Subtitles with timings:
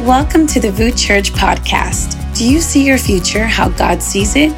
[0.00, 2.34] Welcome to the VOUS Church podcast.
[2.34, 4.50] Do you see your future how God sees it?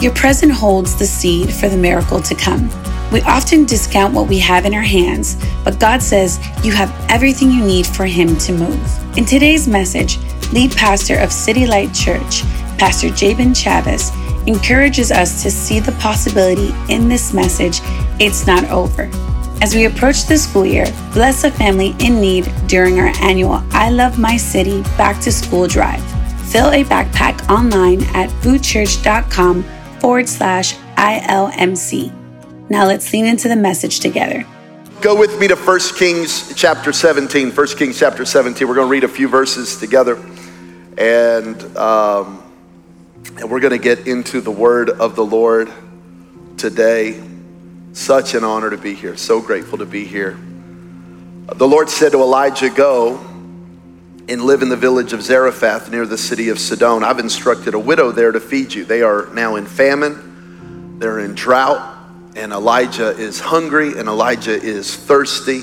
[0.00, 2.70] Your present holds the seed for the miracle to come.
[3.10, 7.50] We often discount what we have in our hands, but God says you have everything
[7.50, 9.18] you need for Him to move.
[9.18, 10.18] In today's message,
[10.52, 12.42] lead pastor of City Light Church,
[12.78, 14.12] Pastor Jabin Chavez,
[14.46, 17.80] encourages us to see the possibility in this message
[18.20, 19.10] it's not over.
[19.60, 23.90] As we approach the school year, bless a family in need during our annual I
[23.90, 26.02] Love My City Back to School Drive.
[26.50, 29.62] Fill a backpack online at vouschurch.com
[30.00, 32.12] forward slash ILMC.
[32.68, 34.44] Now let's lean into the message together.
[35.00, 37.50] Go with me to 1 Kings chapter 17.
[37.50, 38.66] 1 Kings chapter 17.
[38.66, 40.16] We're going to read a few verses together.
[40.96, 42.42] And, um,
[43.36, 45.70] and we're going to get into the word of the Lord
[46.56, 47.20] today.
[47.94, 49.16] Such an honor to be here.
[49.16, 50.36] So grateful to be here.
[51.46, 53.18] The Lord said to Elijah, Go
[54.28, 57.04] and live in the village of Zarephath near the city of Sidon.
[57.04, 58.84] I've instructed a widow there to feed you.
[58.84, 61.96] They are now in famine, they're in drought,
[62.34, 65.62] and Elijah is hungry and Elijah is thirsty.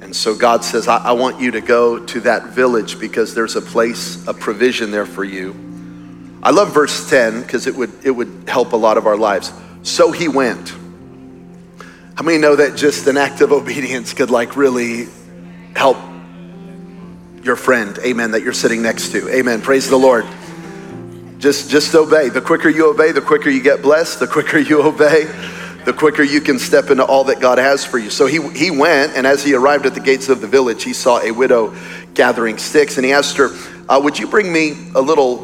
[0.00, 3.54] And so God says, I, I want you to go to that village because there's
[3.54, 5.54] a place, a provision there for you.
[6.42, 9.52] I love verse 10 because it would, it would help a lot of our lives.
[9.84, 10.74] So he went.
[12.16, 15.08] How many know that just an act of obedience could like really
[15.74, 15.96] help
[17.42, 19.28] your friend, amen, that you're sitting next to?
[19.34, 19.60] Amen.
[19.60, 20.24] Praise the Lord.
[21.38, 22.28] Just just obey.
[22.28, 25.24] The quicker you obey, the quicker you get blessed, the quicker you obey,
[25.84, 28.10] the quicker you can step into all that God has for you.
[28.10, 30.92] So he he went, and as he arrived at the gates of the village, he
[30.92, 31.74] saw a widow
[32.14, 33.50] gathering sticks, and he asked her,
[33.88, 35.38] uh, "Would you bring me a little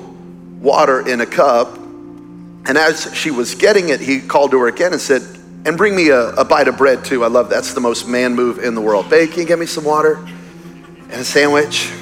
[0.61, 1.77] water in a cup?"
[2.67, 5.95] And as she was getting it, he called to her again and said, and bring
[5.95, 7.25] me a, a, bite of bread too.
[7.25, 7.57] I love that.
[7.57, 9.11] that's the most man move in the world.
[9.11, 11.93] Babe, can you get me some water and a sandwich?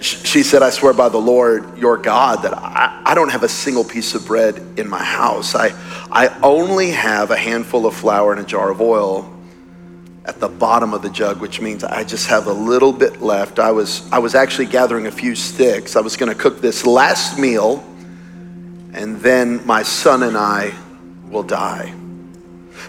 [0.00, 3.48] She said, I swear by the Lord your God that I, I don't have a
[3.48, 5.56] single piece of bread in my house.
[5.56, 5.72] I,
[6.10, 9.34] I only have a handful of flour and a jar of oil
[10.24, 13.58] at the bottom of the jug, which means I just have a little bit left.
[13.58, 15.96] I was, I was actually gathering a few sticks.
[15.96, 17.82] I was going to cook this last meal,
[18.92, 20.74] and then my son and I
[21.30, 21.94] will die.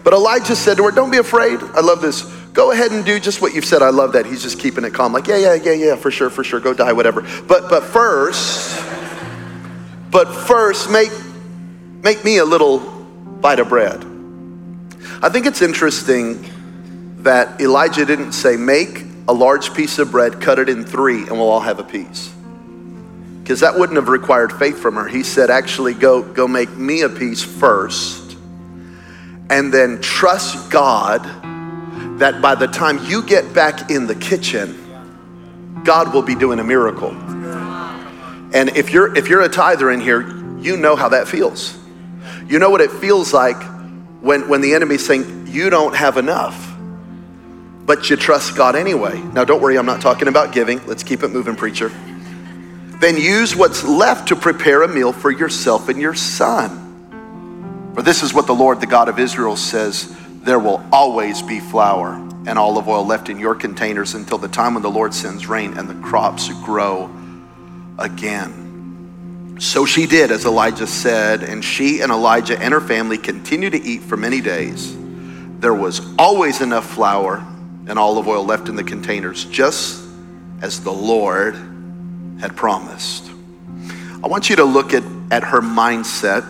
[0.04, 1.60] But Elijah said to her, Don't be afraid.
[1.62, 2.24] I love this.
[2.54, 3.82] Go ahead and do just what you've said.
[3.82, 4.26] I love that.
[4.26, 5.14] He's just keeping it calm.
[5.14, 6.60] Like, yeah, yeah, yeah, yeah, for sure, for sure.
[6.60, 7.22] Go die, whatever.
[7.48, 8.84] But but first,
[10.12, 11.12] but first, make
[12.04, 12.80] make me a little
[13.42, 14.04] bite of bread.
[15.22, 16.46] I think it's interesting
[17.24, 21.32] that Elijah didn't say, make a large piece of bread, cut it in three, and
[21.32, 22.34] we'll all have a piece
[23.50, 25.08] because that wouldn't have required faith from her.
[25.08, 28.29] He said, actually, go, go make me a piece first,
[29.50, 31.24] and then trust God
[32.20, 34.76] that by the time you get back in the kitchen,
[35.84, 37.12] God will be doing a miracle.
[38.52, 40.22] And if you're if you're a tither in here,
[40.60, 41.78] you know how that feels.
[42.48, 43.62] You know what it feels like
[44.22, 46.76] when, when the enemy's saying, you don't have enough,
[47.86, 49.20] but you trust God anyway.
[49.20, 50.86] Now, don't worry, I'm not talking about giving.
[50.88, 51.92] Let's keep it moving, preacher.
[53.00, 56.89] Then use what's left to prepare a meal for yourself and your son.
[58.00, 61.60] For this is what the Lord, the God of Israel, says there will always be
[61.60, 62.14] flour
[62.48, 65.78] and olive oil left in your containers until the time when the Lord sends rain
[65.78, 67.12] and the crops grow
[67.98, 69.58] again.
[69.60, 73.82] So she did as Elijah said, and she and Elijah and her family continued to
[73.84, 74.96] eat for many days.
[75.60, 77.46] There was always enough flour
[77.86, 80.08] and olive oil left in the containers, just
[80.62, 81.54] as the Lord
[82.40, 83.30] had promised.
[84.24, 86.46] I want you to look at, at her mindset,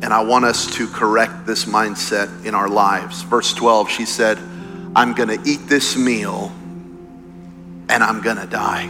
[0.00, 3.22] and I want us to correct this mindset in our lives.
[3.22, 4.38] Verse 12, she said,
[4.94, 6.52] I'm going to eat this meal
[7.88, 8.84] and I'm going to die.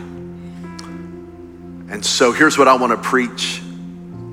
[1.91, 3.63] And so here's what I want to preach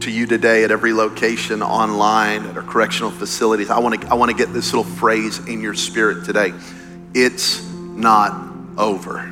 [0.01, 3.69] to you today at every location, online, at our correctional facilities.
[3.69, 6.53] I want to, I want to get this little phrase in your spirit today.
[7.13, 9.31] It's not over.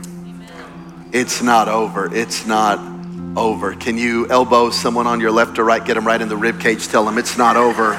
[1.11, 2.13] It's not over.
[2.15, 2.92] It's not
[3.35, 3.73] over.
[3.75, 6.59] Can you elbow someone on your left or right, get them right in the rib
[6.59, 7.93] cage, tell them it's not over.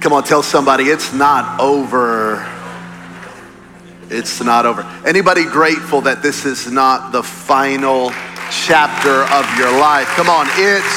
[0.00, 2.46] Come on, tell somebody it's not over.
[4.10, 4.82] It's not over.
[5.06, 8.10] Anybody grateful that this is not the final
[8.52, 10.08] chapter of your life?
[10.12, 10.94] Come on, it's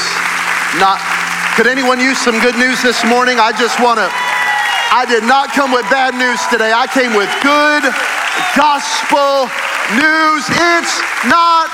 [0.79, 0.99] not.
[1.55, 3.39] Could anyone use some good news this morning?
[3.39, 4.07] I just want to.
[4.91, 6.71] I did not come with bad news today.
[6.71, 7.83] I came with good
[8.55, 9.47] gospel
[9.95, 10.43] news.
[10.51, 11.71] It's not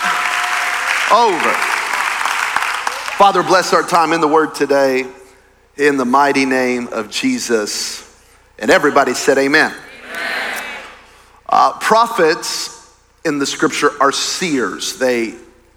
[1.11, 1.53] over.
[3.17, 5.05] Father, bless our time in the word today
[5.77, 8.21] in the mighty name of Jesus.
[8.59, 9.71] And everybody said, Amen.
[9.71, 10.63] amen.
[11.47, 12.95] Uh, prophets
[13.25, 14.97] in the scripture are seers.
[14.97, 15.35] They,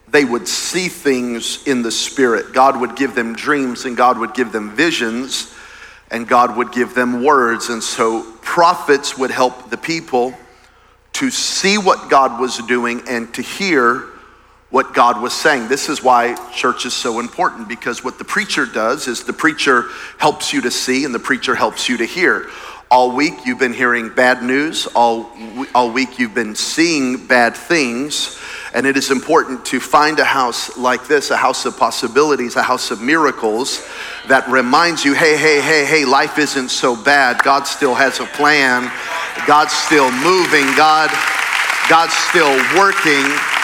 [0.09, 2.53] they would see things in the spirit.
[2.53, 5.55] God would give them dreams and God would give them visions
[6.11, 7.69] and God would give them words.
[7.69, 10.35] And so prophets would help the people
[11.15, 14.05] to see what God was doing and to hear
[14.77, 15.69] what God was saying.
[15.69, 19.87] This is why church is so important because what the preacher does is the preacher
[20.19, 22.51] helps you to see and the preacher helps you to hear.
[22.91, 25.31] All week you've been hearing bad news, all,
[25.75, 28.39] all week you've been seeing bad things.
[28.75, 32.63] And it is important to find a house like this, a house of possibilities, a
[32.63, 33.83] house of miracles
[34.29, 37.43] that reminds you hey, hey, hey, hey, life isn't so bad.
[37.43, 38.93] God still has a plan.
[39.47, 40.67] God's still moving.
[40.77, 41.09] God,
[41.89, 43.56] God's still working.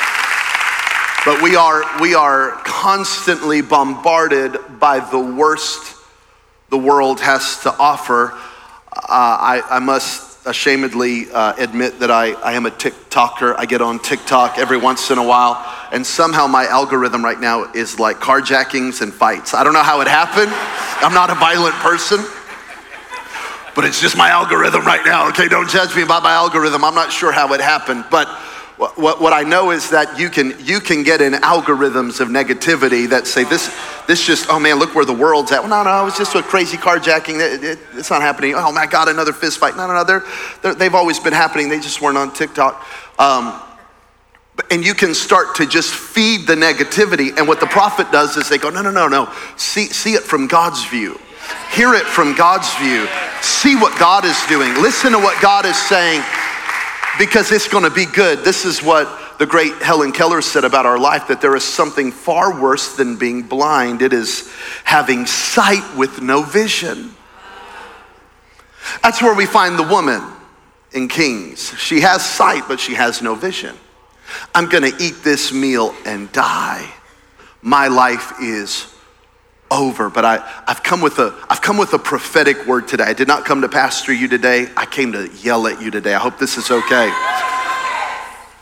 [1.25, 5.97] But we are, we are constantly bombarded by the worst
[6.69, 8.33] the world has to offer.
[8.91, 13.55] Uh, I, I, must ashamedly uh, admit that I, I am a TikToker.
[13.57, 17.71] I get on TikTok every once in a while, and somehow my algorithm right now
[17.73, 19.53] is like carjackings and fights.
[19.53, 20.51] I don't know how it happened.
[21.05, 22.25] I'm not a violent person,
[23.77, 25.29] but it's just my algorithm right now.
[25.29, 26.85] Okay, don't judge me about my algorithm.
[26.85, 28.27] I'm not sure how it happened, but
[28.97, 33.09] what, what I know is that you can, you can get in algorithms of negativity
[33.11, 33.75] that say this,
[34.07, 35.61] this just, oh man, look where the world's at.
[35.61, 37.41] Well, no, no, it's just a crazy carjacking.
[37.41, 38.55] It, it, it's not happening.
[38.57, 39.77] Oh my God, another fist fight.
[39.77, 40.25] No, no, no, they're,
[40.63, 41.69] they're, they've always been happening.
[41.69, 42.87] They just weren't on TikTok.
[43.19, 43.61] Um,
[44.71, 47.37] and you can start to just feed the negativity.
[47.37, 49.33] And what the prophet does is they go, no, no, no, no.
[49.57, 51.19] See, see it from God's view.
[51.73, 53.07] Hear it from God's view.
[53.41, 54.75] See what God is doing.
[54.81, 56.23] Listen to what God is saying
[57.19, 58.41] because it's going to be good.
[58.45, 62.13] This is what the great Helen Keller said about our life that there is something
[62.13, 64.03] far worse than being blind.
[64.03, 64.53] It is
[64.85, 67.15] having sight with no vision.
[69.03, 70.23] That's where we find the woman
[70.93, 71.73] in Kings.
[71.79, 73.77] She has sight, but she has no vision.
[74.55, 76.89] I'm going to eat this meal and die.
[77.63, 78.92] My life is
[79.73, 80.11] over.
[80.11, 83.05] But I, I've, come with a, I've come with a prophetic word today.
[83.05, 84.69] I did not come to pastor you today.
[84.77, 86.15] I came to yell at you today.
[86.15, 87.07] I hope this is okay.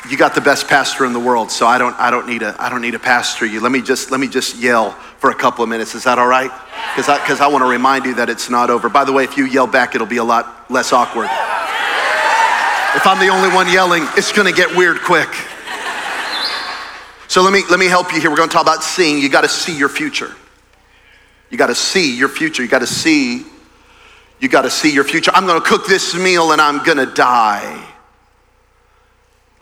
[0.08, 2.56] You got the best pastor in the world, so I don't, I don't need a,
[2.58, 3.60] I don't need a pastor you.
[3.60, 5.94] Let me just, let me just yell for a couple of minutes.
[5.94, 6.50] Is that all right?
[6.94, 8.88] Because I, because I want to remind you that it's not over.
[8.88, 11.28] By the way, if you yell back, it'll be a lot less awkward.
[12.96, 15.28] If I'm the only one yelling, it's going to get weird quick.
[17.28, 18.30] So let me, let me help you here.
[18.30, 19.18] We're going to talk about seeing.
[19.22, 20.34] You got to see your future.
[21.50, 22.62] You got to see your future.
[22.62, 23.44] You got to see,
[24.38, 25.32] you got to see your future.
[25.34, 27.86] I'm going to cook this meal and I'm going to die.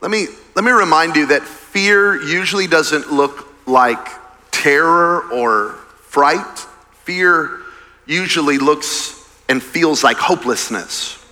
[0.00, 4.06] Let me, let me remind you that fear usually doesn't look like
[4.50, 6.58] terror or fright.
[7.04, 7.60] Fear
[8.06, 9.14] usually looks
[9.48, 11.24] and feels like hopelessness.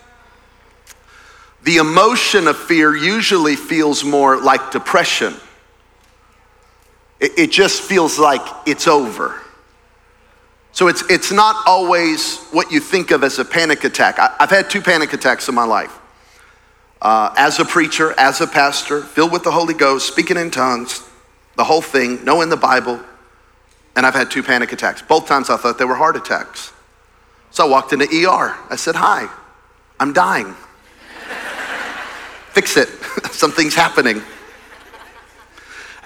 [1.65, 5.35] The emotion of fear usually feels more like depression.
[7.21, 9.41] It, it just feels like it's over.
[10.77, 14.19] So it's, it's not always what you think of as a panic attack.
[14.19, 15.99] I, have had two panic attacks in my life.
[17.01, 21.09] Uh, as a preacher, as a pastor, filled with the Holy Ghost, speaking in tongues,
[21.57, 23.01] the whole thing, knowing the Bible,
[23.97, 25.01] and I've had two panic attacks.
[25.01, 26.75] Both times I thought they were heart attacks.
[27.51, 28.55] So I walked into ER.
[28.69, 29.31] I said, Hi,
[29.99, 30.55] I'm dying.
[32.51, 32.89] Fix it.
[33.33, 34.21] Something's happening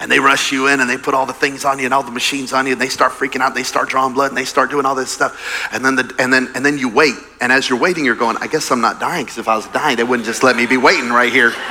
[0.01, 2.01] and they rush you in and they put all the things on you and all
[2.01, 4.37] the machines on you and they start freaking out and they start drawing blood and
[4.37, 5.69] they start doing all this stuff.
[5.71, 7.13] And then the, and then and then you wait.
[7.39, 9.67] And as you're waiting you're going i guess i'm not dying because if i was
[9.67, 11.53] dying they wouldn't just let me be waiting right here.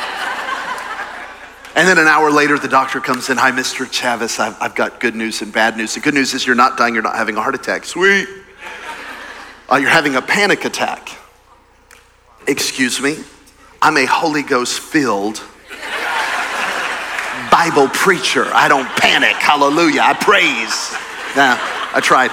[1.76, 5.00] And then an hour later the doctor comes in hi mr Chavez I've, I've got
[5.00, 5.94] good news and bad news.
[5.94, 7.84] The good news is you're not dying you're not having a heart attack.
[7.84, 8.28] Sweet.
[9.70, 11.16] Uh, you're having a panic attack.
[12.48, 13.18] Excuse me.
[13.80, 15.42] I'm a holy ghost filled
[17.60, 18.46] Bible preacher.
[18.54, 19.34] I don't panic.
[19.34, 20.00] Hallelujah.
[20.00, 20.96] I praise.
[21.36, 21.58] Now,
[21.94, 22.30] I tried.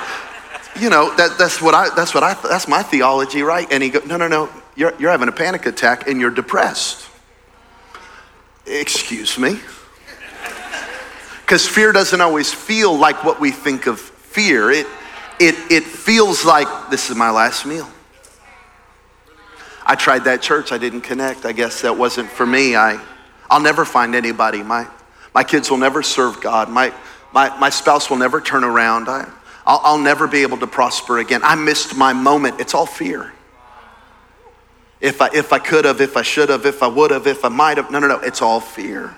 [0.81, 3.67] You know, that, that's what I, that's what I, that's my theology, right?
[3.69, 7.09] And he goes, no, no, no, you're, you're having a panic attack and you're depressed.
[8.65, 9.59] Excuse me?
[11.41, 14.71] Because fear doesn't always feel like what we think of fear.
[14.71, 14.87] It,
[15.41, 17.89] it, it feels like this is my last meal.
[19.85, 20.71] I tried that church.
[20.71, 21.45] I didn't connect.
[21.45, 22.77] I guess that wasn't for me.
[22.77, 22.97] I,
[23.49, 24.63] I'll never find anybody.
[24.63, 24.87] My,
[25.37, 26.67] my kids will never serve God.
[26.67, 26.91] My,
[27.31, 29.07] my, my spouse will never turn around.
[29.07, 29.29] I,
[29.67, 31.41] I'll, I'll never be able to prosper again.
[31.43, 32.59] I missed my moment.
[32.59, 33.31] It's all fear.
[34.99, 37.45] If I, if I could have, if I should have, if I would have, if
[37.45, 37.91] I might have.
[37.91, 38.19] No, no, no.
[38.21, 39.13] It's all fear.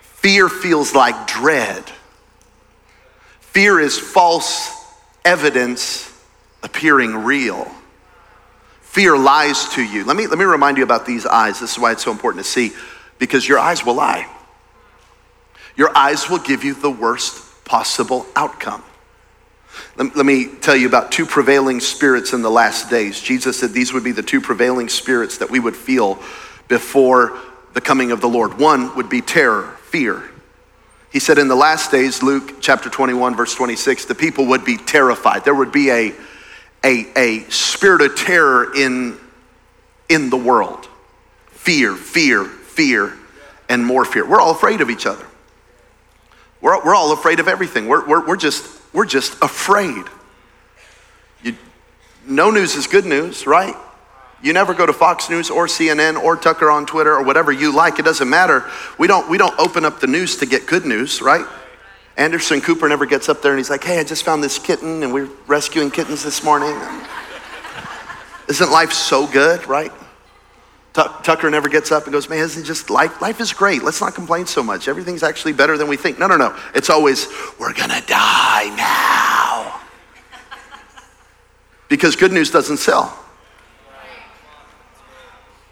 [0.00, 1.84] Fear feels like dread.
[3.40, 4.74] Fear is false
[5.26, 6.10] evidence
[6.62, 7.70] appearing real.
[8.80, 10.04] Fear lies to you.
[10.04, 11.60] Let me, let me remind you about these eyes.
[11.60, 12.72] This is why it's so important to see,
[13.18, 14.26] because your eyes will lie.
[15.78, 18.82] Your eyes will give you the worst possible outcome.
[19.96, 23.20] Let, me tell you about two prevailing spirits in the last days.
[23.20, 26.20] Jesus said these would be the two prevailing spirits that we would feel
[26.66, 27.38] before
[27.74, 28.58] the coming of the Lord.
[28.58, 30.28] One would be terror, fear.
[31.12, 34.78] He said in the last days, Luke chapter 21, verse 26, the people would be
[34.78, 35.44] terrified.
[35.44, 36.12] There would be a,
[36.82, 39.16] a, a spirit of terror in,
[40.08, 40.88] in the world.
[41.50, 43.16] Fear, fear, fear,
[43.68, 44.28] and more fear.
[44.28, 45.27] We're all afraid of each other.
[46.60, 47.86] We're, we're all afraid of everything.
[47.86, 50.04] We're, we're, we're, just, we're just afraid.
[51.42, 51.56] You,
[52.26, 53.74] no news is good news, right?
[54.42, 57.74] You never go to Fox News or CNN or Tucker on Twitter or whatever you
[57.74, 57.98] like.
[57.98, 58.64] It doesn't matter.
[58.98, 61.44] We don't, we don't open up the news to get good news, right?
[62.16, 65.02] Anderson Cooper never gets up there and he's like, hey, I just found this kitten
[65.02, 66.76] and we're rescuing kittens this morning.
[68.48, 69.92] Isn't life so good, right?
[71.22, 73.20] Tucker never gets up and goes, man, isn't just life?
[73.20, 73.82] Life is great.
[73.82, 74.88] Let's not complain so much.
[74.88, 76.18] Everything's actually better than we think.
[76.18, 76.56] No, no, no.
[76.74, 77.28] It's always,
[77.58, 79.80] we're going to die now.
[81.88, 83.16] because good news doesn't sell.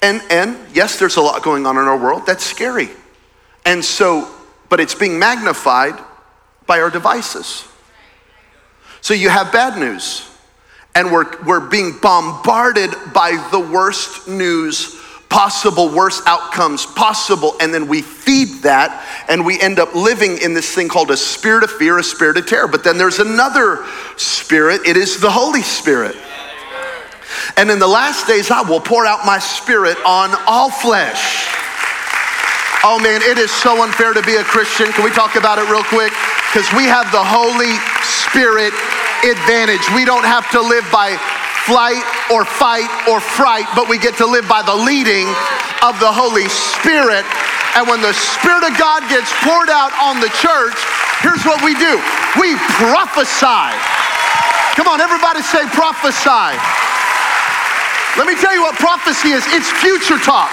[0.02, 2.24] And, and yes, there's a lot going on in our world.
[2.26, 2.90] That's scary.
[3.64, 4.30] And so,
[4.68, 5.98] but it's being magnified
[6.66, 7.66] by our devices.
[9.00, 10.28] So you have bad news,
[10.94, 17.88] and we're, we're being bombarded by the worst news possible worst outcomes possible, and then
[17.88, 21.70] we feed that, and we end up living in this thing called a spirit of
[21.70, 22.68] fear, a spirit of terror.
[22.68, 23.84] But then there's another
[24.16, 26.16] spirit, it is the Holy Spirit.
[27.56, 31.48] And in the last days, I will pour out my spirit on all flesh.
[32.84, 34.92] Oh man, it is so unfair to be a Christian.
[34.92, 36.12] Can we talk about it real quick?
[36.52, 38.72] Because we have the Holy Spirit
[39.26, 39.82] advantage.
[39.90, 41.18] We don't have to live by
[41.66, 45.26] flight or fight or fright, but we get to live by the leading
[45.82, 47.26] of the Holy Spirit.
[47.74, 50.78] And when the Spirit of God gets poured out on the church,
[51.20, 51.98] here's what we do
[52.38, 53.74] we prophesy.
[54.78, 56.54] Come on, everybody say prophesy.
[58.14, 60.48] Let me tell you what prophecy is it's future talk.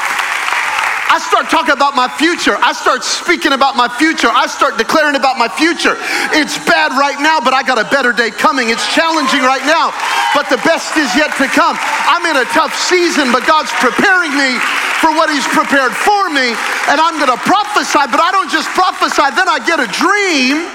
[1.14, 2.58] I start talking about my future.
[2.58, 4.34] I start speaking about my future.
[4.34, 5.94] I start declaring about my future.
[6.34, 8.74] It's bad right now, but I got a better day coming.
[8.74, 9.94] It's challenging right now,
[10.34, 11.78] but the best is yet to come.
[12.10, 14.58] I'm in a tough season, but God's preparing me
[15.06, 16.58] for what He's prepared for me,
[16.90, 20.66] and I'm going to prophesy, but I don't just prophesy, then I get a dream.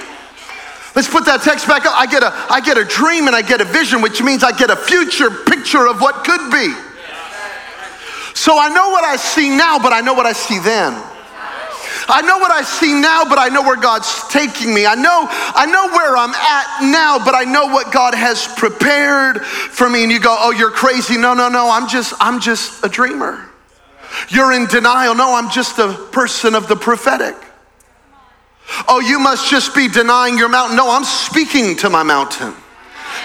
[0.94, 1.98] Let's put that text back up.
[1.98, 4.54] I get a I get a dream and I get a vision, which means I
[4.54, 6.87] get a future picture of what could be.
[8.38, 10.92] So I know what I see now, but I know what I see then.
[12.08, 14.86] I know what I see now, but I know where God's taking me.
[14.86, 19.44] I know, I know where I'm at now, but I know what God has prepared
[19.44, 20.04] for me.
[20.04, 21.18] And you go, oh, you're crazy.
[21.18, 21.68] No, no, no.
[21.68, 23.44] I'm just, I'm just a dreamer.
[24.28, 25.16] You're in denial.
[25.16, 27.34] No, I'm just a person of the prophetic.
[28.86, 30.76] Oh, you must just be denying your mountain.
[30.76, 32.54] No, I'm speaking to my mountain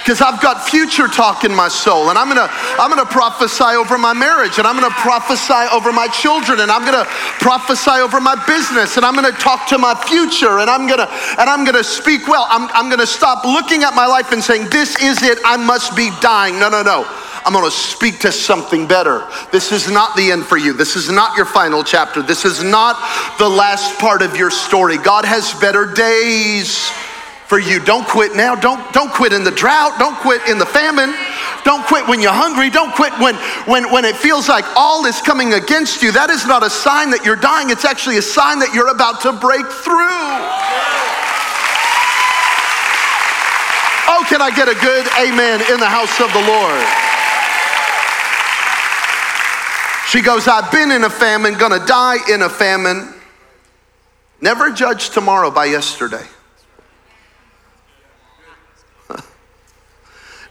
[0.03, 3.97] because I've got future talk in my soul and I'm gonna I'm gonna prophesy over
[3.97, 7.05] my marriage and I'm gonna prophesy over my children and I'm gonna
[7.39, 11.07] prophesy over my business and I'm gonna talk to my future and I'm gonna
[11.39, 12.45] and I'm gonna speak well.
[12.49, 15.95] I'm, I'm gonna stop looking at my life and saying, This is it, I must
[15.95, 16.59] be dying.
[16.59, 17.07] No, no, no.
[17.45, 19.27] I'm going to speak to something better.
[19.51, 20.71] This is not the end for you.
[20.71, 22.21] This is not your final chapter.
[22.21, 22.95] This is not
[23.37, 24.97] the last part of your story.
[24.97, 26.89] God has better days
[27.53, 27.79] for you.
[27.79, 28.55] Don't quit now.
[28.55, 29.99] Don't, don't quit in the drought.
[29.99, 31.13] Don't quit in the famine.
[31.63, 32.71] Don't quit when you're hungry.
[32.71, 33.35] Don't quit when,
[33.69, 36.11] when, when it feels like all is coming against you.
[36.11, 37.69] That is not a sign that you're dying.
[37.69, 40.33] It's actually a sign that you're about to break through.
[44.09, 46.81] Oh, can I get a good amen in the house of the Lord?
[50.09, 53.13] She goes, I've been in a famine, gonna die in a famine.
[54.41, 56.25] Never judge tomorrow by yesterday.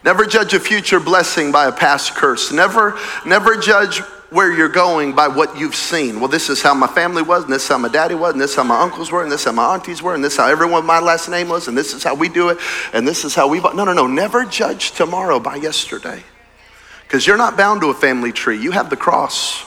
[0.05, 2.51] Never judge a future blessing by a past curse.
[2.51, 6.19] Never, never judge where you're going by what you've seen.
[6.19, 8.41] Well, this is how my family was, and this is how my daddy was, and
[8.41, 10.33] this is how my uncles were, and this is how my aunties were, and this
[10.33, 12.59] is how everyone my last name was, and this is how we do it,
[12.95, 13.61] and this is how we.
[13.61, 14.07] No, no, no.
[14.07, 16.23] Never judge tomorrow by yesterday,
[17.07, 18.61] because you're not bound to a family tree.
[18.61, 19.65] You have the cross.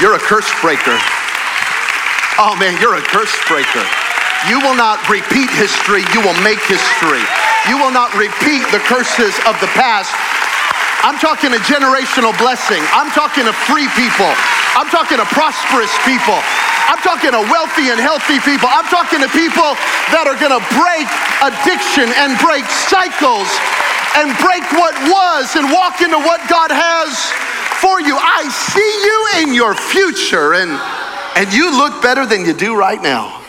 [0.00, 0.96] You're a curse breaker.
[2.38, 3.84] Oh man, you're a curse breaker.
[4.48, 7.20] You will not repeat history, you will make history.
[7.68, 10.16] You will not repeat the curses of the past.
[11.04, 12.80] I'm talking a generational blessing.
[12.96, 14.32] I'm talking to free people.
[14.72, 16.40] I'm talking to prosperous people.
[16.88, 18.68] I'm talking to wealthy and healthy people.
[18.68, 19.76] I'm talking to people
[20.12, 21.08] that are going to break
[21.44, 23.48] addiction and break cycles
[24.16, 27.12] and break what was and walk into what God has
[27.80, 28.16] for you.
[28.16, 30.72] I see you in your future and,
[31.36, 33.39] and you look better than you do right now.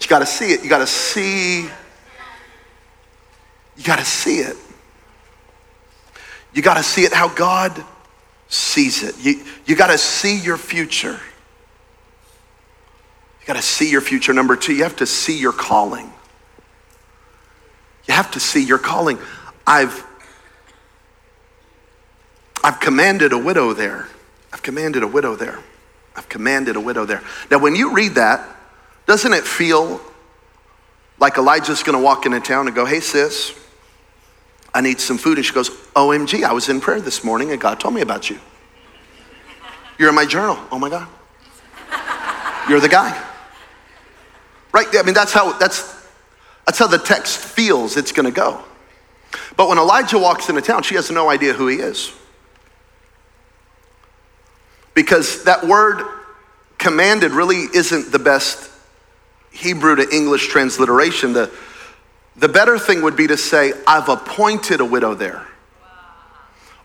[0.00, 0.62] You got to see it.
[0.62, 1.62] You got to see.
[3.76, 4.56] You got to see it.
[6.52, 7.84] You got to see it how God
[8.48, 9.14] sees it.
[9.20, 11.20] You, you got to see your future.
[13.40, 14.32] You got to see your future.
[14.32, 16.12] Number two, you have to see your calling.
[18.06, 19.18] You have to see your calling.
[19.66, 20.04] I've,
[22.64, 24.08] I've commanded a widow there.
[24.52, 25.60] I've commanded a widow there.
[26.16, 27.22] I've commanded a widow there.
[27.50, 28.46] Now, when you read that,
[29.06, 30.00] doesn't it feel
[31.18, 33.54] like Elijah's gonna walk into town and go, hey, sis,
[34.74, 35.38] I need some food?
[35.38, 38.30] And she goes, OMG, I was in prayer this morning and God told me about
[38.30, 38.38] you.
[39.98, 40.58] You're in my journal.
[40.72, 41.08] Oh my God.
[42.68, 43.20] You're the guy.
[44.72, 44.86] Right?
[44.94, 46.06] I mean, that's how, that's,
[46.64, 48.62] that's how the text feels it's gonna go.
[49.56, 52.12] But when Elijah walks into town, she has no idea who he is.
[54.94, 56.02] Because that word
[56.78, 58.70] commanded really isn't the best
[59.52, 61.32] Hebrew to English transliteration.
[61.32, 61.50] The,
[62.36, 65.46] the better thing would be to say, I've appointed a widow there,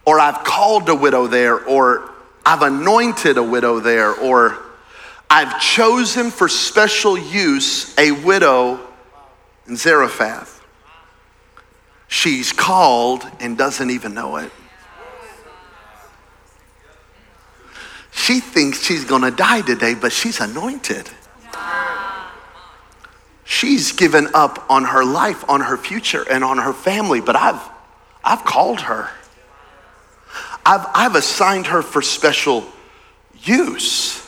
[0.05, 2.11] or I've called a widow there, or
[2.45, 4.57] I've anointed a widow there, or
[5.29, 8.79] I've chosen for special use a widow
[9.67, 10.63] in Zarephath.
[12.07, 14.51] She's called and doesn't even know it.
[18.25, 21.07] She thinks she's gonna die today, but she's anointed.
[23.43, 27.61] She's given up on her life, on her future, and on her family, but I've,
[28.23, 29.11] I've called her.
[30.65, 32.65] I've, I've assigned her for special
[33.43, 34.27] use.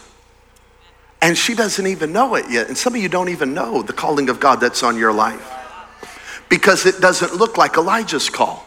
[1.19, 2.67] And she doesn't even know it yet.
[2.67, 5.51] And some of you don't even know the calling of God that's on your life
[6.49, 8.63] because it doesn't look like Elijah's call.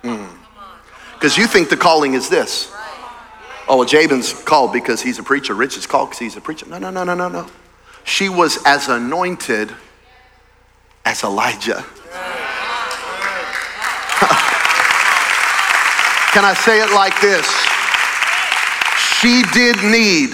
[0.00, 1.38] Because mm.
[1.38, 2.72] you think the calling is this.
[3.70, 5.54] Oh, well, Jabin's called because he's a preacher.
[5.54, 6.66] Rich is called because he's a preacher.
[6.66, 7.46] No, no, no, no, no, no.
[8.02, 9.72] She was as anointed
[11.04, 11.76] as Elijah.
[16.32, 17.46] Can I say it like this?
[19.20, 20.30] She did need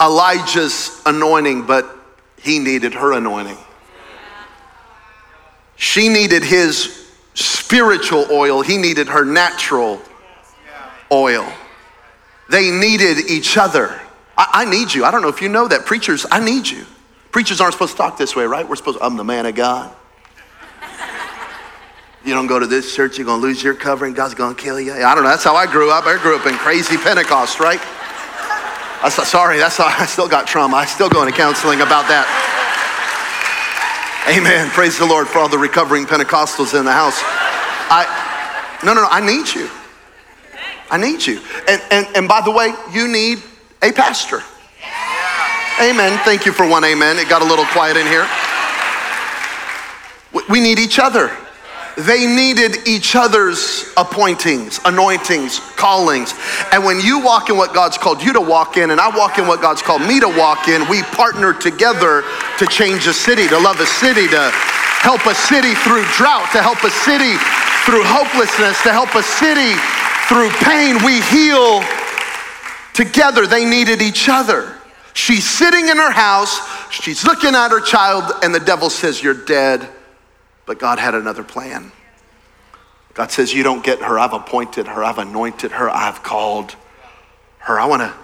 [0.00, 1.92] Elijah's anointing, but
[2.40, 3.58] he needed her anointing.
[5.74, 10.00] She needed his spiritual oil, he needed her natural
[11.10, 11.52] oil.
[12.50, 14.00] They needed each other.
[14.36, 15.04] I, I, need you.
[15.04, 15.86] I don't know if you know that.
[15.86, 16.84] Preachers, I need you.
[17.30, 18.68] Preachers aren't supposed to talk this way, right?
[18.68, 19.94] We're supposed to, I'm the man of God.
[22.22, 24.92] You don't go to this church, you're gonna lose your covering, God's gonna kill you.
[24.92, 26.04] I don't know, that's how I grew up.
[26.04, 27.80] I grew up in crazy Pentecost, right?
[29.02, 30.76] I, sorry, that's how, I still got trauma.
[30.76, 32.26] I still go into counseling about that.
[34.28, 34.68] Amen.
[34.70, 37.18] Praise the Lord for all the recovering Pentecostals in the house.
[37.88, 38.04] I,
[38.84, 39.70] no, no, no, I need you.
[40.90, 41.40] I need you.
[41.68, 43.42] And, and, and by the way, you need
[43.82, 44.42] a pastor.
[45.80, 46.18] Amen.
[46.24, 47.18] Thank you for one amen.
[47.18, 48.28] It got a little quiet in here.
[50.48, 51.30] We need each other.
[51.96, 56.34] They needed each other's appointings, anointings, callings.
[56.72, 59.38] And when you walk in what God's called you to walk in, and I walk
[59.38, 62.24] in what God's called me to walk in, we partner together
[62.58, 64.50] to change a city, to love a city, to
[65.02, 67.36] help a city through drought, to help a city
[67.84, 69.74] through hopelessness, to help a city
[70.30, 71.04] through pain.
[71.04, 71.82] We heal
[72.94, 73.48] together.
[73.48, 74.76] They needed each other.
[75.12, 76.60] She's sitting in her house,
[76.92, 79.88] she's looking at her child, and the devil says, You're dead.
[80.66, 81.90] But God had another plan.
[83.14, 84.20] God says, You don't get her.
[84.20, 86.76] I've appointed her, I've anointed her, I've called
[87.58, 87.80] her.
[87.80, 88.14] I want to.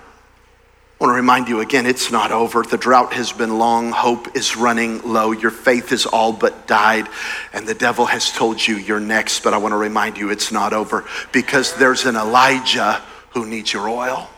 [0.98, 2.62] I want to remind you again, it's not over.
[2.62, 3.92] The drought has been long.
[3.92, 5.32] Hope is running low.
[5.32, 7.06] Your faith is all but died.
[7.52, 9.44] And the devil has told you you're next.
[9.44, 13.02] But I want to remind you it's not over because there's an Elijah
[13.34, 14.30] who needs your oil.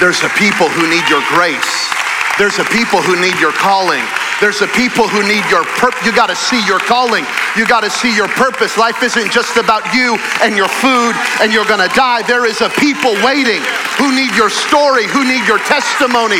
[0.00, 1.94] There's a people who need your grace.
[2.36, 4.02] There's a people who need your calling.
[4.38, 5.98] There's a people who need your purpose.
[6.06, 7.26] You got to see your calling.
[7.58, 8.78] You got to see your purpose.
[8.78, 10.14] Life isn't just about you
[10.46, 12.22] and your food and you're going to die.
[12.22, 13.58] There is a people waiting
[13.98, 16.38] who need your story, who need your testimony,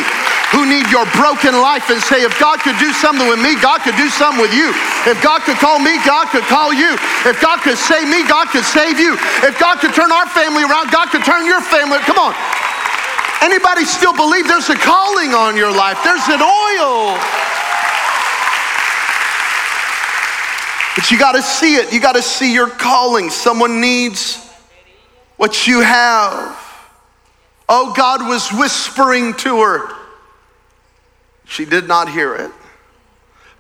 [0.55, 3.83] who need your broken life and say, if God could do something with me, God
[3.83, 4.71] could do something with you.
[5.03, 6.95] If God could call me, God could call you.
[7.27, 9.19] If God could save me, God could save you.
[9.43, 11.99] If God could turn our family around, God could turn your family.
[12.07, 12.33] Come on.
[13.43, 15.99] Anybody still believe there's a calling on your life?
[16.07, 17.19] There's an oil.
[20.99, 21.93] But you got to see it.
[21.93, 23.31] You got to see your calling.
[23.31, 24.45] Someone needs
[25.37, 26.59] what you have.
[27.69, 29.95] Oh, God was whispering to her.
[31.45, 32.51] She did not hear it.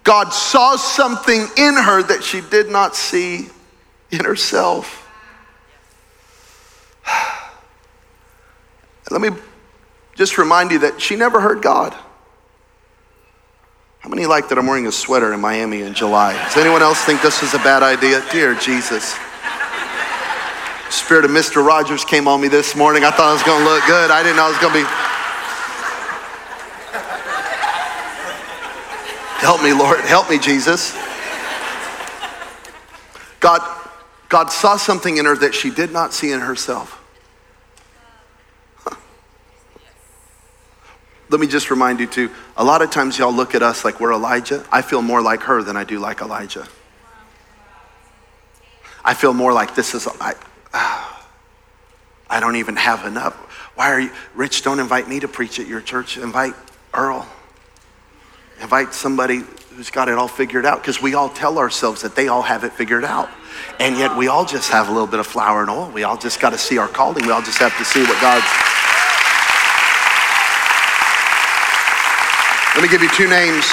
[0.02, 3.46] God saw something in her that she did not see
[4.10, 5.08] in herself.
[9.12, 9.30] Let me
[10.16, 11.96] just remind you that she never heard God.
[14.08, 16.32] How many like that I'm wearing a sweater in Miami in July?
[16.44, 18.24] Does anyone else think this is a bad idea?
[18.32, 19.18] Dear Jesus.
[20.88, 21.62] Spirit of Mr.
[21.62, 23.04] Rogers came on me this morning.
[23.04, 24.10] I thought it was going to look good.
[24.10, 24.88] I didn't know it was going to be.
[29.44, 30.00] Help me, Lord.
[30.00, 30.96] Help me, Jesus.
[33.40, 33.60] God,
[34.30, 36.97] God saw something in her that she did not see in herself.
[41.30, 44.00] Let me just remind you too, a lot of times y'all look at us like
[44.00, 44.64] we're Elijah.
[44.72, 46.66] I feel more like her than I do like Elijah.
[49.04, 50.34] I feel more like this is, I,
[52.30, 53.34] I don't even have enough.
[53.74, 56.16] Why are you, Rich, don't invite me to preach at your church.
[56.16, 56.54] Invite
[56.94, 57.28] Earl.
[58.60, 59.42] Invite somebody
[59.74, 62.64] who's got it all figured out because we all tell ourselves that they all have
[62.64, 63.28] it figured out.
[63.78, 65.90] And yet we all just have a little bit of flour and oil.
[65.90, 67.24] We all just got to see our calling.
[67.24, 68.46] We all just have to see what God's.
[72.78, 73.64] Let me give you two names.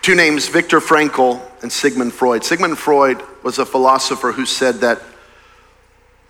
[0.00, 2.42] Two names, Viktor Frankl and Sigmund Freud.
[2.42, 5.02] Sigmund Freud was a philosopher who said that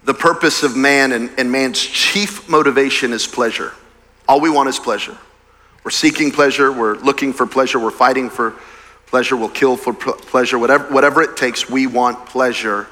[0.03, 3.73] the purpose of man and, and man's chief motivation is pleasure.
[4.27, 5.17] All we want is pleasure.
[5.85, 8.57] We're seeking pleasure, we're looking for pleasure, we're fighting for
[9.07, 12.89] pleasure, we'll kill for pleasure, whatever, whatever it takes, we want pleasure.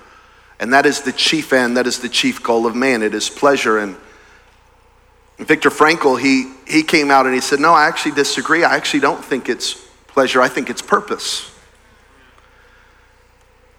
[0.61, 3.03] And that is the chief end, that is the chief goal of man.
[3.03, 3.79] It is pleasure.
[3.79, 3.97] And
[5.39, 8.65] Viktor Frankl, he, he came out and he said, No, I actually disagree.
[8.65, 9.75] I actually don't think it's
[10.09, 11.55] pleasure, I think it's purpose.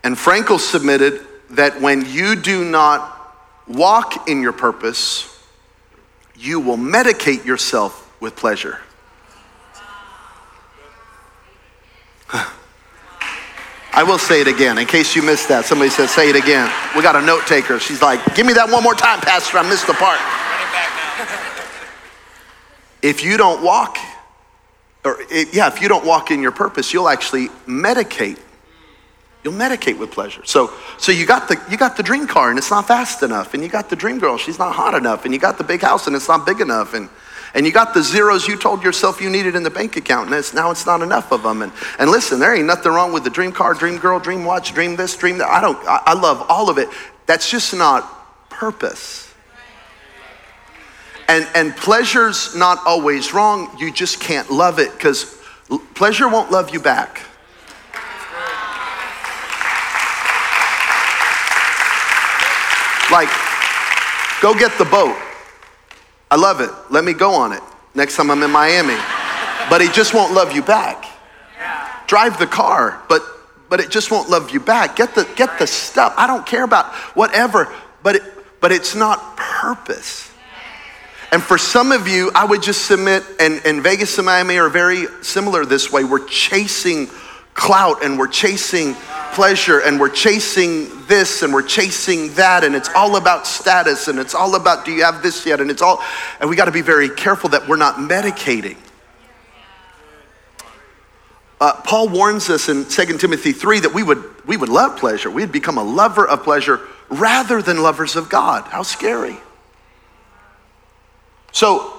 [0.04, 3.36] And Frankl submitted that when you do not
[3.68, 5.38] walk in your purpose,
[6.38, 8.80] you will medicate yourself with pleasure.
[13.92, 15.66] I will say it again in case you missed that.
[15.66, 16.72] Somebody says, say it again.
[16.96, 17.80] We got a note taker.
[17.80, 19.58] She's like, give me that one more time, Pastor.
[19.58, 20.20] I missed the part.
[23.02, 23.98] if you don't walk,
[25.06, 28.40] or it, yeah, if you don't walk in your purpose, you'll actually medicate.
[29.44, 30.44] You'll medicate with pleasure.
[30.46, 33.54] So, so you got the you got the dream car and it's not fast enough,
[33.54, 35.82] and you got the dream girl, she's not hot enough, and you got the big
[35.82, 37.10] house and it's not big enough, and
[37.54, 40.36] and you got the zeros you told yourself you needed in the bank account, and
[40.36, 41.62] it's, now it's not enough of them.
[41.62, 44.74] And, and listen, there ain't nothing wrong with the dream car, dream girl, dream watch,
[44.74, 45.50] dream this, dream that.
[45.50, 46.90] I don't, I, I love all of it.
[47.26, 49.29] That's just not purpose.
[51.30, 53.78] And, and pleasure's not always wrong.
[53.78, 55.40] You just can't love it because
[55.94, 57.22] pleasure won't love you back.
[63.12, 63.30] Like,
[64.42, 65.16] go get the boat.
[66.32, 66.72] I love it.
[66.90, 67.62] Let me go on it
[67.94, 68.98] next time I'm in Miami.
[69.70, 71.06] But it just won't love you back.
[72.08, 73.22] Drive the car, but
[73.70, 74.96] but it just won't love you back.
[74.96, 76.16] Get the get the stuff.
[76.18, 78.24] I don't care about whatever, but it,
[78.62, 80.29] but it's not purpose.
[81.32, 84.70] And for some of you, I would just submit, and, and Vegas and Miami are
[84.70, 86.04] very similar this way.
[86.04, 87.08] We're chasing
[87.60, 88.96] clout and we're chasing
[89.34, 94.18] pleasure and we're chasing this and we're chasing that and it's all about status and
[94.18, 95.60] it's all about do you have this yet?
[95.60, 96.02] And it's all
[96.40, 98.78] and we got to be very careful that we're not medicating.
[101.60, 105.30] Uh, paul warns us in 2 timothy 3 that we would we would love pleasure.
[105.30, 108.64] We'd become a lover of pleasure rather than lovers of god.
[108.66, 109.38] How scary
[111.52, 111.94] so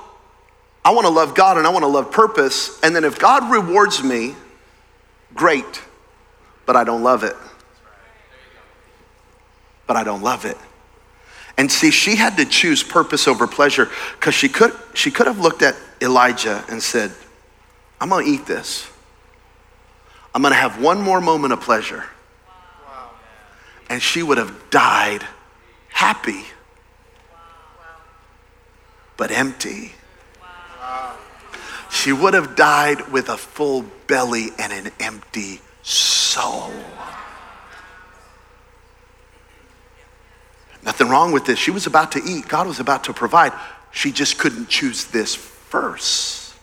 [0.85, 3.51] i want to love god and i want to love purpose and then if god
[3.51, 4.35] rewards me
[5.35, 5.83] great
[6.71, 7.35] but I don't love it.
[9.89, 10.57] But I don't love it.
[11.59, 15.41] And see, she had to choose purpose over pleasure because she could, she could have
[15.41, 17.11] looked at Elijah and said,
[18.01, 18.89] I'm going to eat this.
[20.33, 22.05] I'm going to have one more moment of pleasure.
[23.89, 25.27] And she would have died
[25.89, 26.45] happy,
[29.21, 29.93] but empty.
[31.91, 36.73] She would have died with a full belly and an empty soul.
[40.83, 41.59] Nothing wrong with this.
[41.59, 43.53] She was about to eat, God was about to provide.
[43.91, 46.55] She just couldn't choose this first.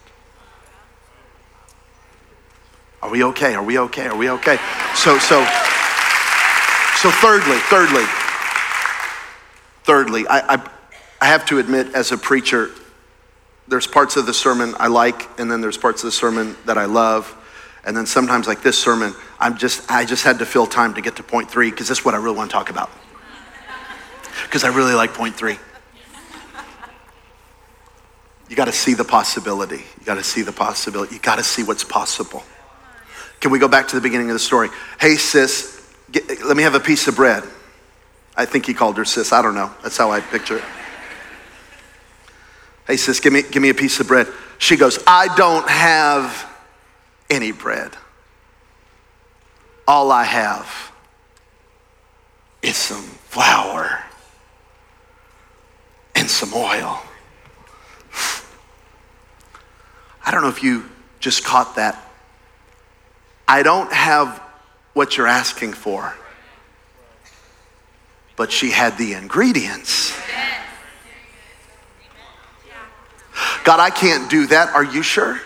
[3.04, 3.54] Are we okay?
[3.54, 4.08] Are we okay?
[4.08, 4.58] Are we okay?
[4.96, 5.46] So, so,
[6.96, 8.06] so thirdly, thirdly,
[9.84, 10.70] thirdly, I, I,
[11.19, 12.71] I have to admit as a preacher,
[13.67, 16.77] there's parts of the sermon I like, and then there's parts of the sermon that
[16.77, 17.34] I love.
[17.86, 21.01] And then sometimes, like this sermon, I'm just, I just had to fill time to
[21.01, 22.89] get to point three because this is what I really want to talk about.
[24.43, 25.58] Because I really like point three.
[28.49, 29.84] You got to see the possibility.
[29.99, 31.15] You got to see the possibility.
[31.15, 32.43] You got to see what's possible.
[33.41, 34.69] Can we go back to the beginning of the story?
[34.99, 37.43] Hey, sis, get, let me have a piece of bread.
[38.36, 39.34] I think he called her sis.
[39.34, 39.71] I don't know.
[39.84, 40.63] That's how I picture it.
[42.88, 44.28] Hey, sis, give me, give me a piece of bread.
[44.60, 46.50] She goes, I don't have
[47.30, 47.91] any bread.
[49.86, 50.91] All I have
[52.62, 54.04] is some flour
[56.15, 57.02] and some oil.
[60.26, 60.86] I don't know if you
[61.19, 62.02] just caught that.
[63.47, 64.41] I don't have
[64.93, 66.13] what you're asking for,
[68.36, 70.13] but she had the ingredients.
[73.67, 74.73] God, I can't do that.
[74.73, 75.41] Are you sure?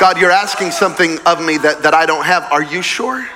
[0.00, 2.50] God, you're asking something of me that, that I don't have.
[2.50, 3.28] Are you sure?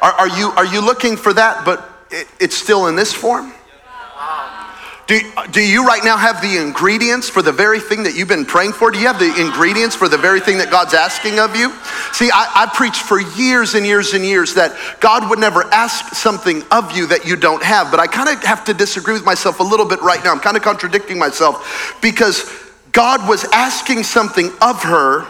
[0.00, 3.52] Are, are, you, are you looking for that, but it, it's still in this form?
[5.10, 5.20] Do,
[5.50, 8.74] do you right now have the ingredients for the very thing that you've been praying
[8.74, 8.92] for?
[8.92, 11.72] Do you have the ingredients for the very thing that God's asking of you?
[12.12, 16.14] See, I, I preached for years and years and years that God would never ask
[16.14, 19.24] something of you that you don't have, but I kind of have to disagree with
[19.24, 20.30] myself a little bit right now.
[20.30, 22.48] I'm kind of contradicting myself because
[22.92, 25.26] God was asking something of her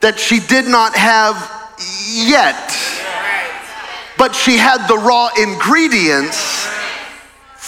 [0.00, 1.36] that she did not have
[2.10, 2.76] yet,
[4.18, 6.66] but she had the raw ingredients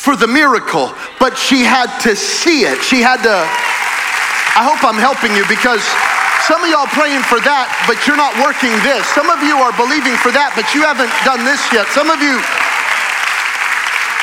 [0.02, 0.90] for the miracle,
[1.22, 2.82] but she had to see it.
[2.82, 3.38] She had to.
[4.58, 5.78] I hope I'm helping you because
[6.42, 9.06] some of y'all praying for that, but you're not working this.
[9.14, 11.86] Some of you are believing for that, but you haven't done this yet.
[11.94, 12.34] Some of you,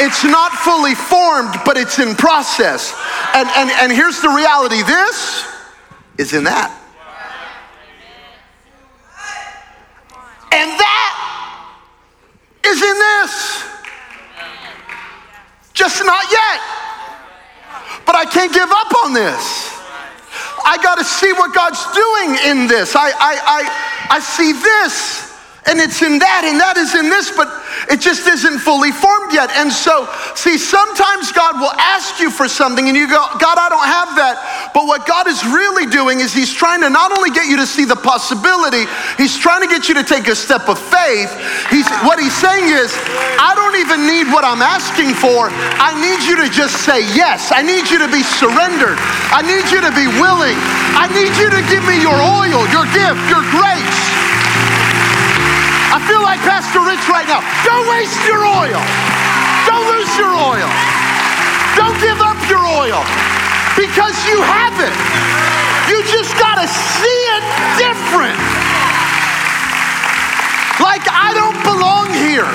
[0.03, 2.91] it's not fully formed, but it's in process.
[3.31, 5.47] And, and, and here's the reality this
[6.19, 6.75] is in that.
[10.51, 11.11] And that
[12.67, 13.69] is in this.
[15.79, 16.59] Just not yet.
[18.05, 19.75] But I can't give up on this.
[20.63, 22.95] I got to see what God's doing in this.
[22.95, 25.28] I, I, I, I see this
[25.65, 27.52] and it's in that, and that is in this, but
[27.89, 29.49] it just isn't fully formed yet.
[29.58, 33.65] And so, see, sometimes God will ask you for something, and you go, God, I
[33.65, 34.71] don't have that.
[34.78, 37.65] But what God is really doing is He's trying to not only get you to
[37.65, 38.86] see the possibility,
[39.17, 41.34] He's trying to get you to take a step of faith.
[41.73, 42.93] He's, what He's saying is,
[43.41, 45.49] I don't even need what I'm asking for.
[45.82, 47.49] I need you to just say yes.
[47.49, 49.02] I need you to be surrendered.
[49.34, 50.58] I need you to be willing.
[50.93, 54.08] I need you to give me your oil, your gift, your grace.
[55.89, 57.41] I feel like Pastor Rich right now.
[57.65, 58.82] Don't waste your oil.
[59.65, 60.69] Don't lose your oil.
[61.73, 63.02] Don't give up your oil
[63.73, 64.93] because you have it.
[65.89, 67.43] You just got to see it
[67.82, 68.38] different.
[70.78, 72.45] Like, I don't belong here.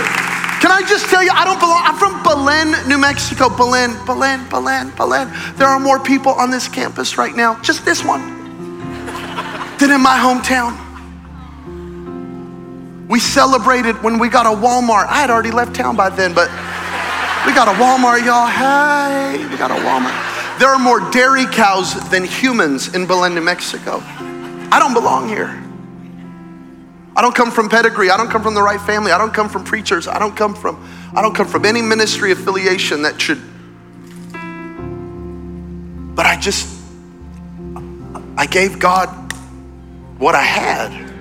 [0.63, 1.83] Can I just tell you, I don't belong.
[1.83, 3.49] I'm from Belen, New Mexico.
[3.49, 5.33] Belen, Belen, Belen, Belen.
[5.57, 8.23] There are more people on this campus right now, just this one,
[9.79, 10.84] than in my hometown.
[13.15, 15.07] We celebrated when we got a Walmart.
[15.07, 16.49] I had already left town by then, but
[17.47, 18.49] we got a Walmart, y'all.
[18.49, 20.59] Hey, we got a Walmart.
[20.59, 24.03] There are more dairy cows than humans in Belen, New Mexico.
[24.03, 25.63] I don't belong here.
[27.15, 28.11] I don't come from pedigree.
[28.11, 29.13] I don't come from the right family.
[29.13, 30.09] I don't come from preachers.
[30.09, 33.41] I don't come from I don't come from any ministry affiliation that should
[36.17, 36.67] But I just
[38.37, 39.09] I gave God
[40.19, 41.14] what I had.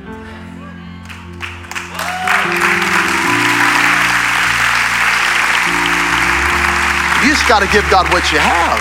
[7.33, 8.77] Just got to give God what you have.